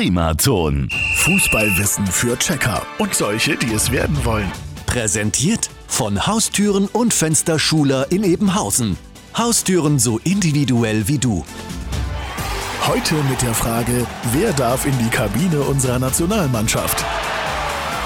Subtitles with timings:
[0.00, 0.88] Primaton.
[1.16, 4.50] Fußballwissen für Checker und solche, die es werden wollen.
[4.86, 8.96] Präsentiert von Haustüren und Fensterschuler in Ebenhausen.
[9.36, 11.44] Haustüren so individuell wie du.
[12.86, 17.04] Heute mit der Frage, wer darf in die Kabine unserer Nationalmannschaft?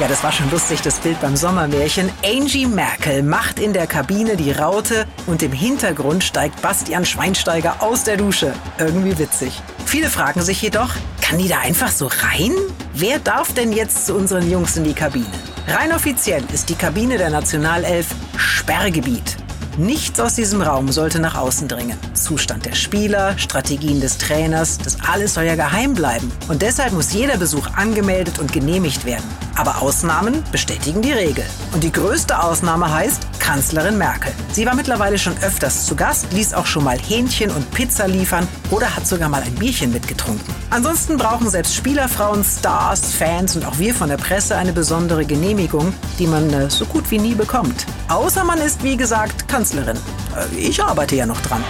[0.01, 2.11] Ja, das war schon lustig, das Bild beim Sommermärchen.
[2.25, 8.03] Angie Merkel macht in der Kabine die Raute und im Hintergrund steigt Bastian Schweinsteiger aus
[8.03, 8.55] der Dusche.
[8.77, 9.63] Irgendwie witzig.
[9.87, 10.91] Viele fragen sich jedoch,
[11.23, 12.51] kann die da einfach so rein?
[12.93, 15.27] Wer darf denn jetzt zu unseren Jungs in die Kabine?
[15.69, 19.44] Rein offiziell ist die Kabine der Nationalelf Sperrgebiet.
[19.77, 21.99] Nichts aus diesem Raum sollte nach außen dringen.
[22.15, 26.31] Zustand der Spieler, Strategien des Trainers, das alles soll ja geheim bleiben.
[26.47, 29.25] Und deshalb muss jeder Besuch angemeldet und genehmigt werden.
[29.57, 31.45] Aber Ausnahmen bestätigen die Regel.
[31.73, 34.33] Und die größte Ausnahme heißt Kanzlerin Merkel.
[34.53, 38.47] Sie war mittlerweile schon öfters zu Gast, ließ auch schon mal Hähnchen und Pizza liefern
[38.71, 40.55] oder hat sogar mal ein Bierchen mitgetrunken.
[40.71, 45.93] Ansonsten brauchen selbst Spielerfrauen, Stars, Fans und auch wir von der Presse eine besondere Genehmigung,
[46.19, 47.87] die man äh, so gut wie nie bekommt.
[48.09, 49.64] Außer man ist, wie gesagt, Kanzlerin.
[49.73, 51.65] Äh, ich arbeite ja noch dran.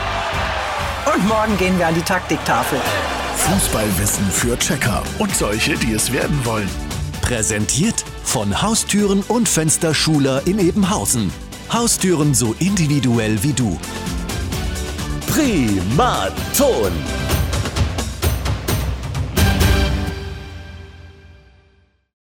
[1.15, 2.79] Und morgen gehen wir an die Taktiktafel.
[3.37, 6.69] Fußballwissen für Checker und solche, die es werden wollen.
[7.21, 11.31] Präsentiert von Haustüren und Fensterschuler in Ebenhausen.
[11.73, 13.79] Haustüren so individuell wie du.
[15.27, 16.93] Primaton.